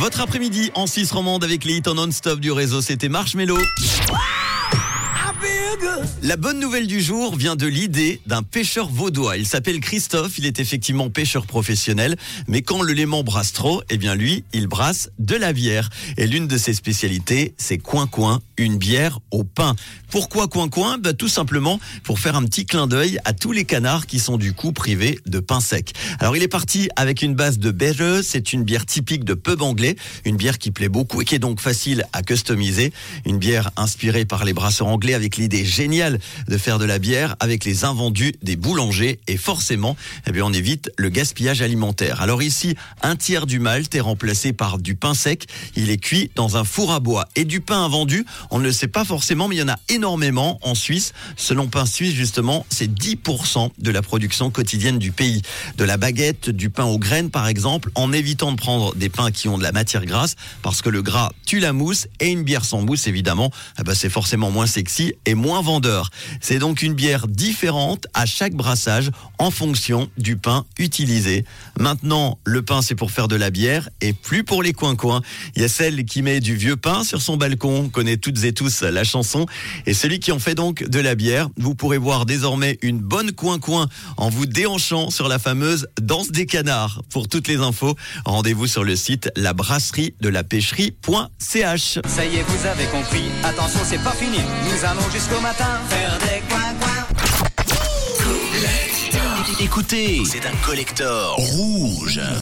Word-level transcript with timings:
Votre 0.00 0.22
après-midi 0.22 0.70
en 0.74 0.86
Suisse 0.86 1.12
romande 1.12 1.44
avec 1.44 1.62
les 1.62 1.74
hits 1.74 1.82
en 1.86 1.92
non-stop 1.92 2.40
du 2.40 2.50
réseau, 2.50 2.80
c'était 2.80 3.10
Marshmello. 3.10 3.58
La 6.22 6.36
bonne 6.36 6.60
nouvelle 6.60 6.86
du 6.86 7.00
jour 7.00 7.34
vient 7.34 7.56
de 7.56 7.66
l'idée 7.66 8.20
d'un 8.26 8.42
pêcheur 8.42 8.88
vaudois. 8.88 9.36
Il 9.36 9.46
s'appelle 9.46 9.80
Christophe, 9.80 10.38
il 10.38 10.46
est 10.46 10.60
effectivement 10.60 11.08
pêcheur 11.08 11.46
professionnel, 11.46 12.16
mais 12.46 12.62
quand 12.62 12.82
le 12.82 12.92
léman 12.92 13.22
brasse 13.22 13.52
trop, 13.52 13.82
eh 13.88 13.96
bien 13.96 14.14
lui, 14.14 14.44
il 14.52 14.66
brasse 14.66 15.10
de 15.18 15.36
la 15.36 15.52
bière. 15.52 15.88
Et 16.18 16.26
l'une 16.26 16.46
de 16.46 16.58
ses 16.58 16.74
spécialités, 16.74 17.54
c'est 17.56 17.78
Coin 17.78 18.06
Coin, 18.06 18.40
une 18.58 18.76
bière 18.76 19.20
au 19.30 19.44
pain. 19.44 19.74
Pourquoi 20.10 20.48
Coin 20.48 20.68
Coin? 20.68 20.98
Bah, 20.98 21.14
Tout 21.14 21.28
simplement 21.28 21.80
pour 22.04 22.18
faire 22.18 22.36
un 22.36 22.44
petit 22.44 22.66
clin 22.66 22.86
d'œil 22.86 23.18
à 23.24 23.32
tous 23.32 23.52
les 23.52 23.64
canards 23.64 24.06
qui 24.06 24.18
sont 24.18 24.36
du 24.36 24.52
coup 24.52 24.72
privés 24.72 25.18
de 25.26 25.40
pain 25.40 25.60
sec. 25.60 25.94
Alors 26.18 26.36
il 26.36 26.42
est 26.42 26.48
parti 26.48 26.88
avec 26.96 27.22
une 27.22 27.34
base 27.34 27.58
de 27.58 27.70
beige, 27.70 28.22
c'est 28.22 28.52
une 28.52 28.64
bière 28.64 28.86
typique 28.86 29.24
de 29.24 29.34
pub 29.34 29.62
anglais, 29.62 29.96
une 30.24 30.36
bière 30.36 30.58
qui 30.58 30.70
plaît 30.70 30.88
beaucoup 30.88 31.22
et 31.22 31.24
qui 31.24 31.34
est 31.34 31.40
donc 31.40 31.60
facile 31.60 32.04
à 32.12 32.22
customiser. 32.22 32.92
Une 33.24 33.38
bière 33.38 33.70
inspirée 33.76 34.26
par 34.26 34.44
les 34.44 34.52
brasseurs 34.52 34.88
anglais 34.88 35.14
avec 35.14 35.36
l'idée 35.36 35.64
géniale 35.70 36.18
de 36.48 36.56
faire 36.58 36.78
de 36.78 36.84
la 36.84 36.98
bière 36.98 37.36
avec 37.40 37.64
les 37.64 37.84
invendus 37.84 38.34
des 38.42 38.56
boulangers 38.56 39.20
et 39.26 39.36
forcément, 39.36 39.96
eh 40.26 40.32
bien, 40.32 40.44
on 40.44 40.52
évite 40.52 40.90
le 40.98 41.08
gaspillage 41.08 41.62
alimentaire. 41.62 42.20
Alors 42.20 42.42
ici, 42.42 42.76
un 43.02 43.16
tiers 43.16 43.46
du 43.46 43.58
malt 43.58 43.94
est 43.94 44.00
remplacé 44.00 44.52
par 44.52 44.78
du 44.78 44.94
pain 44.94 45.14
sec. 45.14 45.46
Il 45.76 45.90
est 45.90 45.98
cuit 45.98 46.30
dans 46.34 46.56
un 46.56 46.64
four 46.64 46.92
à 46.92 47.00
bois 47.00 47.28
et 47.36 47.44
du 47.44 47.60
pain 47.60 47.84
invendu. 47.84 48.26
On 48.50 48.58
ne 48.58 48.64
le 48.64 48.72
sait 48.72 48.88
pas 48.88 49.04
forcément, 49.04 49.48
mais 49.48 49.56
il 49.56 49.60
y 49.60 49.62
en 49.62 49.68
a 49.68 49.78
énormément 49.88 50.58
en 50.62 50.74
Suisse. 50.74 51.12
Selon 51.36 51.68
Pain 51.68 51.86
Suisse, 51.86 52.14
justement, 52.14 52.66
c'est 52.70 52.92
10% 52.92 53.70
de 53.78 53.90
la 53.90 54.02
production 54.02 54.50
quotidienne 54.50 54.98
du 54.98 55.12
pays. 55.12 55.42
De 55.76 55.84
la 55.84 55.96
baguette, 55.96 56.50
du 56.50 56.70
pain 56.70 56.84
aux 56.84 56.98
graines, 56.98 57.30
par 57.30 57.48
exemple, 57.48 57.90
en 57.94 58.12
évitant 58.12 58.52
de 58.52 58.56
prendre 58.56 58.94
des 58.96 59.08
pains 59.08 59.30
qui 59.30 59.48
ont 59.48 59.58
de 59.58 59.62
la 59.62 59.72
matière 59.72 60.04
grasse, 60.04 60.36
parce 60.62 60.82
que 60.82 60.88
le 60.88 61.02
gras 61.02 61.30
tue 61.46 61.60
la 61.60 61.72
mousse 61.72 62.08
et 62.18 62.28
une 62.28 62.42
bière 62.42 62.64
sans 62.64 62.82
mousse, 62.82 63.06
évidemment, 63.06 63.50
eh 63.78 63.82
ben, 63.82 63.94
c'est 63.94 64.10
forcément 64.10 64.50
moins 64.50 64.66
sexy 64.66 65.14
et 65.26 65.34
moins 65.34 65.59
vendeur. 65.62 66.10
C'est 66.40 66.58
donc 66.58 66.82
une 66.82 66.94
bière 66.94 67.26
différente 67.28 68.06
à 68.14 68.26
chaque 68.26 68.54
brassage 68.54 69.10
en 69.38 69.50
fonction 69.50 70.10
du 70.18 70.36
pain 70.36 70.64
utilisé. 70.78 71.44
Maintenant, 71.78 72.38
le 72.44 72.62
pain 72.62 72.82
c'est 72.82 72.94
pour 72.94 73.10
faire 73.10 73.28
de 73.28 73.36
la 73.36 73.50
bière 73.50 73.88
et 74.00 74.12
plus 74.12 74.44
pour 74.44 74.62
les 74.62 74.72
coins-coins. 74.72 75.22
Il 75.56 75.62
y 75.62 75.64
a 75.64 75.68
celle 75.68 76.04
qui 76.04 76.22
met 76.22 76.40
du 76.40 76.56
vieux 76.56 76.76
pain 76.76 77.04
sur 77.04 77.22
son 77.22 77.36
balcon, 77.36 77.84
on 77.84 77.88
connaît 77.88 78.16
toutes 78.16 78.44
et 78.44 78.52
tous 78.52 78.82
la 78.82 79.04
chanson, 79.04 79.46
et 79.86 79.94
celui 79.94 80.20
qui 80.20 80.32
en 80.32 80.38
fait 80.38 80.54
donc 80.54 80.84
de 80.84 81.00
la 81.00 81.14
bière. 81.14 81.48
Vous 81.56 81.74
pourrez 81.74 81.98
voir 81.98 82.26
désormais 82.26 82.78
une 82.82 82.98
bonne 82.98 83.32
coin-coin 83.32 83.88
en 84.16 84.28
vous 84.28 84.46
déhanchant 84.46 85.10
sur 85.10 85.28
la 85.28 85.38
fameuse 85.38 85.88
danse 86.00 86.30
des 86.30 86.46
canards. 86.46 87.02
Pour 87.10 87.28
toutes 87.28 87.48
les 87.48 87.56
infos, 87.56 87.96
rendez-vous 88.24 88.66
sur 88.66 88.84
le 88.84 88.96
site 88.96 89.30
labrasserie 89.36 90.14
de 90.20 90.28
la 90.28 90.44
pêcherie.ch. 90.44 91.98
Ça 92.06 92.24
y 92.24 92.36
est, 92.36 92.42
vous 92.42 92.66
avez 92.66 92.84
compris. 92.86 93.24
Attention, 93.44 93.80
c'est 93.84 94.02
pas 94.02 94.12
fini. 94.12 94.38
Nous 94.38 94.84
allons 94.84 95.10
jusqu'au 95.12 95.40
Écoutez, 99.60 100.22
c'est 100.24 100.46
un 100.46 100.56
collector 100.64 101.36
rouge. 101.36 102.20